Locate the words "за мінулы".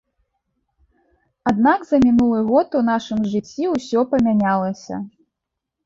1.91-2.39